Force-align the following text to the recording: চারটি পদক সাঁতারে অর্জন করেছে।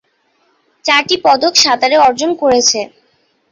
চারটি 0.85 1.15
পদক 1.25 1.53
সাঁতারে 1.63 1.97
অর্জন 1.99 2.31
করেছে। 2.41 2.79